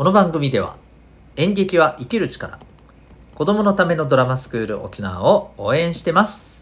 [0.00, 0.78] この番組では
[1.36, 2.58] 演劇は生きる力
[3.34, 6.59] 子供のためのドラマスクール沖縄を応援してます。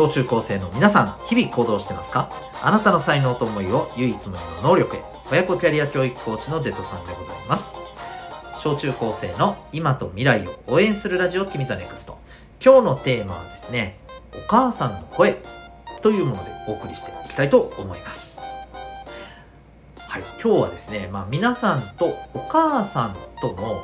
[0.00, 2.32] 小中高生の皆さん日々行動してますか？
[2.62, 5.02] あなたの才能と思いを唯一無二の能力へ。
[5.30, 7.82] 親子キャリア教育コーチのデトさんでございます。
[8.62, 12.16] 小中高生の今と未来を応援するラジオ君 the next。
[12.64, 13.98] 今日のテーマはですね
[14.32, 15.36] お母さんの声
[16.00, 18.40] というものでお送りしていきたいと思います。
[19.98, 23.82] はい今日はですねまあ皆さんとお母さんとの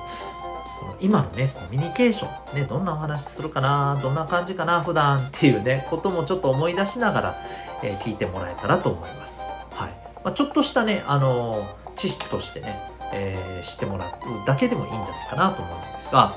[1.00, 7.36] 今のねコミュニケーションねどんなお話するかなどんな感じかな普段っていうねこともちょっと思い出しながら、
[7.82, 9.42] えー、聞いてもらえたらと思います。
[9.72, 9.90] はい、
[10.24, 12.78] まあ、ちょっとしたねあのー、知識としてね、
[13.12, 14.10] えー、知ってもらう
[14.46, 16.34] だけでもいいんじゃないかなと思うんですが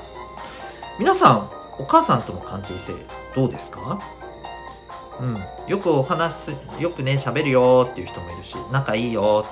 [0.98, 2.92] 皆さんお母さんとの関係性
[3.34, 3.98] どうですか？
[5.20, 9.44] うん、よくお話すよくね喋るよっていう人もいるし仲いいよ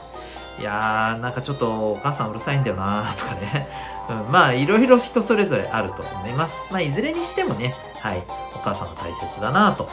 [0.58, 3.68] いやーなんかちょっとお母さんうるさいんだよな とかね
[4.08, 6.72] うん、まあいろいろ人それぞれあると思います。
[6.72, 8.22] まあいずれにしてもね、はい、
[8.54, 9.86] お母さんが大切だなと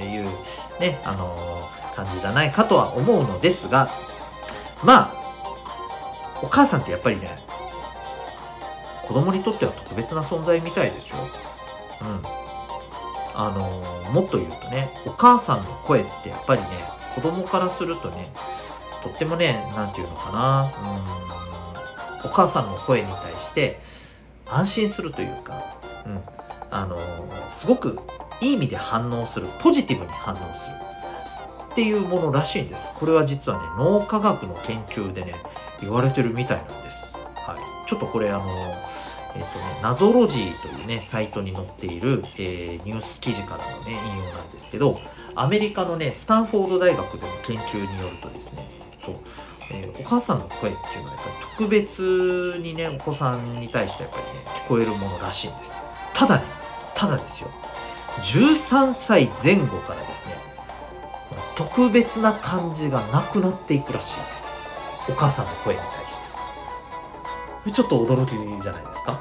[0.00, 0.24] いう
[0.80, 3.88] ね、あのー、感じじゃないかとは思うのですが、
[4.82, 7.38] まあ、お母さんってやっぱりね、
[9.02, 11.16] 子供にとっては特別な存在みたいですよ。
[12.02, 12.43] うん。
[13.34, 16.68] あの、もっと言うとね、お母さんの声ってやっぱりね、
[17.14, 18.28] 子供からするとね、
[19.02, 21.34] とってもね、なんていうのかな、うん
[22.24, 23.78] お母さんの声に対して
[24.46, 25.62] 安心するというか、
[26.06, 26.20] うん、
[26.70, 26.98] あの
[27.50, 27.98] すごく
[28.40, 30.74] いい意味で反応するポジティブに反応する
[31.72, 32.90] っていうものらしいんです。
[32.94, 35.34] これは実はね脳科学の研究でね
[35.80, 38.44] 言われてるみたいなんです、はい、ちょっとこれあの
[39.36, 45.00] えっ、とね、ナゾロジーというね、サイトに載っている、えー、ニュース記事からのね、引用なんですけど、
[45.34, 48.68] アメリカのね、スタンフォード大学での研究によるとですね、
[49.04, 49.16] そう、
[49.70, 54.30] えー、お母さんの声っていうのはやっぱり特別にねお子さんに対してやっぱりね
[54.64, 55.72] 聞こえるものらしいんです。
[56.14, 56.44] ただね
[56.94, 57.48] ただですよ。
[58.22, 60.34] 13歳前後からですね
[61.56, 64.54] 特別な感じがなくなっていくらしいです。
[65.08, 66.23] お母さんの声に対して。
[67.72, 69.20] ちょっと驚きじゃないですか？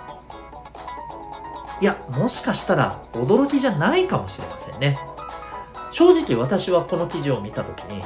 [1.81, 4.99] いやもしかしたら驚きじゃないかもしれませんね。
[5.91, 8.03] 正直私はこの記事を見た時に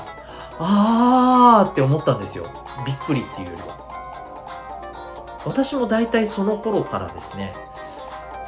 [0.59, 2.45] あーって思ったんですよ。
[2.85, 3.77] びっくりっていうよりは。
[5.45, 7.53] 私も大体その頃からですね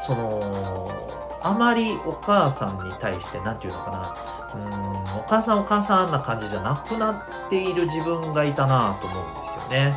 [0.06, 0.92] その
[1.42, 4.16] あまりお母さんに対して何て言うのかな
[4.56, 4.74] うん
[5.20, 9.96] お母さんお母さんな感じじゃなくなっている自分がいたなと思うんですよね、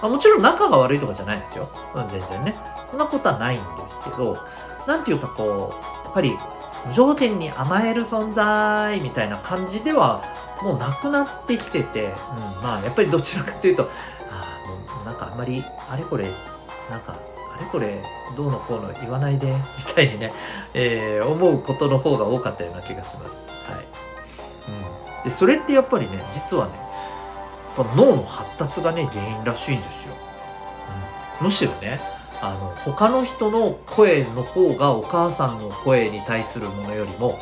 [0.00, 2.56] まあ、もちろん仲が悪いとかじゃないですよ、うん、全然ね。
[2.90, 4.38] そんなことはないんですけど
[4.86, 6.36] 何て言うかこうやっぱり
[6.86, 10.24] 無条件に甘える存在みたいな感じでは
[10.62, 12.12] もうなくなってきてて、うん、
[12.62, 13.90] まあやっぱりどちらかというと
[14.30, 14.62] あ
[14.96, 16.24] もうなんかあんまりあれこれ
[16.88, 17.18] なんか
[17.54, 18.02] あれこれ
[18.36, 20.32] どうのこうの言わないでみたいにね、
[20.74, 23.46] えー、思うことの方が多かったような気がします。
[23.64, 23.86] はい。
[25.18, 26.72] うん、でそれってやっぱりね実はね
[27.78, 30.14] ま脳の発達がね原因らしいんですよ。
[31.40, 32.00] うん、むしろね
[32.40, 37.38] あの他の人の声の方がお母さんの声に対するものよりも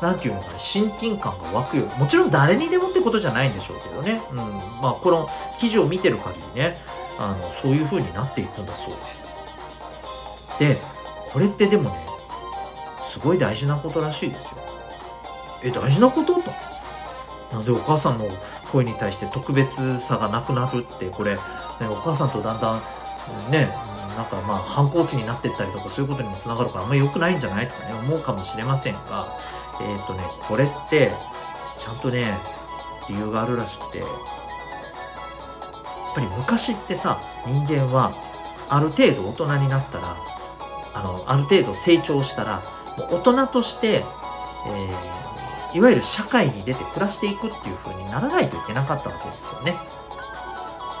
[0.00, 5.28] 何て言うのかな親近感が湧くよもちろん誰にでもってことじゃないんでしょうけどね、うん、まあこの
[5.58, 6.78] 記事を見てる限りね
[7.18, 10.58] あのそういう風になっていくんだそうです。
[10.58, 10.76] で
[11.30, 12.06] これってでもね
[13.02, 14.58] すごい大事なことらしいですよ。
[15.62, 16.67] え大事なことと。
[17.52, 18.28] なんでお母さんの
[18.70, 21.40] 声に対して特別さがなくなるってこれ、ね、
[21.90, 22.82] お母さんとだんだん
[23.50, 23.72] ね
[24.16, 29.28] なんかまあ反抗期になってったりとかそういうことにもつながるからあんまり良くないんじゃないとかね思うかもしれませんが
[29.80, 31.12] えっ、ー、とねこれって
[31.78, 32.34] ちゃんとね
[33.08, 34.08] 理由があるらしくてやっ
[36.14, 38.12] ぱり昔ってさ人間は
[38.68, 40.16] ある程度大人になったら
[40.94, 42.62] あのある程度成長したら
[42.96, 45.27] もう大人として、えー、
[45.74, 49.74] いわゆる社会に出て暮らしていくっていう風にならないといけなかったわけですよね。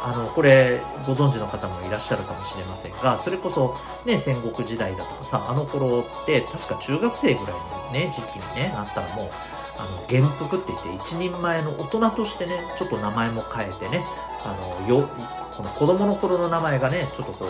[0.00, 3.76] あのこれご存知の方もいらっしゃるかもしれませんがそれこそ
[4.06, 9.30] ね戦国時代だとかさあの頃って確か中学生ぐらいのね時期にねなったらもう
[9.76, 14.04] あの元服って言って一人前の大人としてねちょっと名前も変えてね
[14.44, 14.56] あ
[14.86, 15.08] のよ
[15.56, 17.46] この子供の頃の名前がねちょっとこ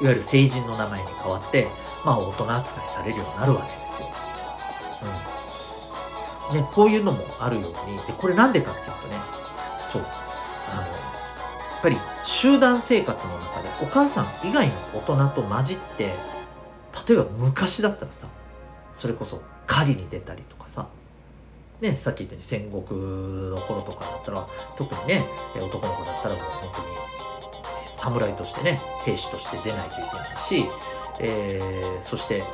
[0.00, 1.68] ういわゆる成人の名前に変わって
[2.04, 4.08] まあ大人扱いされるようになるわけですよ。
[5.26, 5.31] うん
[6.52, 9.16] ね、こういうのもあるようにでこれなんでかっていうとね
[9.92, 10.02] そう。
[10.70, 16.14] あのやっぱり集団生活の中でお母さん以外の大人と混じって
[17.08, 18.28] 例えば昔だったらさ
[18.94, 20.86] それこそ狩りに出たりとかさ
[21.82, 24.46] ね、さっき言ったように戦国の頃とかだったら
[24.76, 25.24] 特にね
[25.56, 26.86] 男の子だったらもう本当に
[27.88, 30.64] 侍としてね兵士として出ないといけないし、
[31.18, 32.44] えー、そして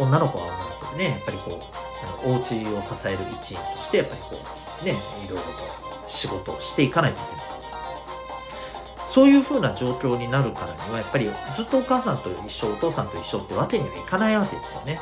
[0.00, 1.85] 女の子は女の子でねやっぱりこう
[2.24, 4.28] お家を支える一員としてやっぱりこ
[4.82, 4.92] うね
[5.24, 5.48] いろいろと
[6.06, 7.46] 仕事をしていかないといけない。
[9.08, 15.00] そういうふうな状況になるからにはやっぱりずっとお母さんと一緒お父さんと一緒ってわけにはいかないわけですよね。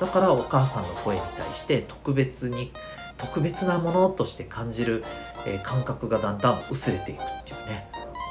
[0.00, 2.72] だからお母さんの声に対して特別に
[3.16, 5.04] 特別なものとして感じる、
[5.46, 7.88] えー、感覚がだんだん薄れていくっていうね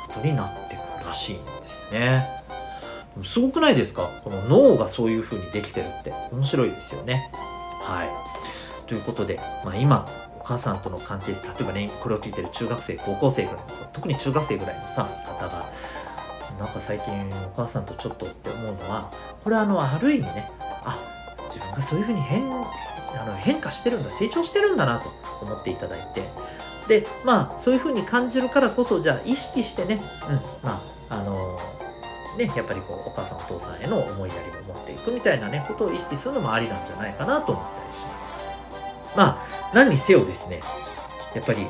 [0.08, 2.37] ことになってくるらしいんですね
[3.24, 4.10] すごくないですか？
[4.24, 6.14] この脳がそういう風にできてるって。
[6.32, 7.32] 面白いですよね。
[7.82, 8.10] はい。
[8.88, 10.08] ということで、まあ、今
[10.40, 13.62] お母さんとの関係性例えばねこれを聞いてる中学生高校生ぐらいの
[13.92, 15.66] 特に中学生ぐらいのさ方が
[16.58, 19.12] なんか最近お母さんとちょっとって思うのは
[19.44, 20.50] これはあのある意味ね
[20.86, 20.98] あ
[21.36, 22.66] 自分がそういうふうに変あ
[23.26, 25.10] の変化してるんだ成長してるんだなと
[25.42, 26.24] 思っていただいて。
[26.88, 30.80] でまあそういうふうに感じるからこそじゃあ意識してね、うん、ま
[31.10, 31.60] ああの
[32.38, 38.36] ねやっぱりこうお母さんお父さんへの思いやりを持っていくみたいなねことを意識するのもありなんじゃないかなと思ったりします。
[39.16, 40.62] まあ何にせよですね
[41.34, 41.68] やっぱり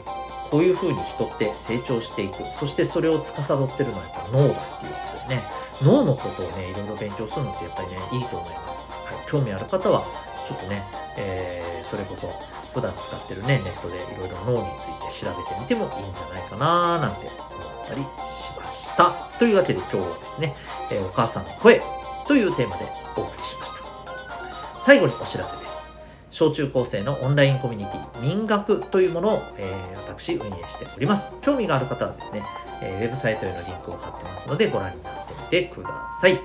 [0.52, 2.44] こういうふうに人って成長していく。
[2.52, 5.44] そしてそれを司ってるのはやっぱ脳だっていうことでね。
[5.84, 8.92] 脳のことをねいろいろ勉強するのってやっぱりねいいと思います。
[8.92, 10.06] はい興味ある方は
[10.48, 10.84] ちょっとね、
[11.18, 12.28] えー、それこそ
[12.74, 17.36] 普段使ってるねネットでいろいろ脳について調べてみてもいいんじゃないかななんて思
[17.84, 18.67] ったりします。
[18.98, 20.56] したというわけで今日はですね、
[20.92, 21.82] え、お母さんの声
[22.28, 22.86] というテーマで
[23.16, 23.78] お送りしました。
[24.82, 25.88] 最後にお知らせです。
[26.32, 31.36] 小中高生のオンラインコミュニティ民学というものを、えー、私運営しております。
[31.42, 32.42] 興味がある方はですね、
[32.82, 36.40] えー、ウェブサイトへのリンクを貼ってますのでご覧になってみてください。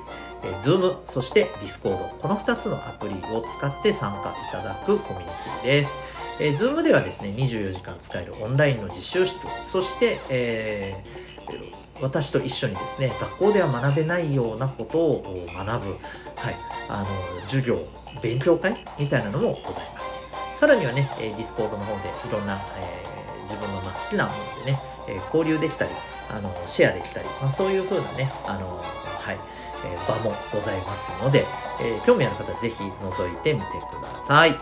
[0.45, 5.99] えー、Zoom、そして Discord、この2つのアプリを使って参加いただくコミュニティです。
[6.41, 16.57] えー、Zoom ではですね、24時間使えるオンラインの実習室、そして、えー、私と一緒にですね、学校では学べないようなことを学ぶ、はい、
[16.89, 17.07] あの、
[17.47, 17.79] 授業、
[18.21, 20.17] 勉強会みたいなのもございます。
[20.55, 24.79] さらにはね、えー、Discord の方でいろんな、えー、自分の好きなものでね、
[25.09, 25.91] え、交流できたり、
[26.31, 29.39] あのシェアできたり、まあ、そういう風なね、あのはい、
[29.85, 31.45] え、場もございますので、
[31.81, 34.57] え、興味ある方はぜひ覗いてみてください。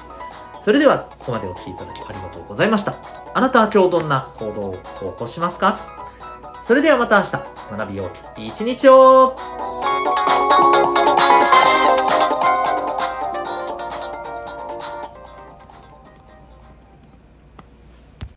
[0.59, 2.94] それでは、ここまでお聴きいただきありがとうございました。
[3.33, 4.73] あなたは今日どんな行動を
[5.12, 6.10] 起こしますか？
[6.61, 8.37] それではまた明日、学びよう。
[8.37, 9.35] き一日を。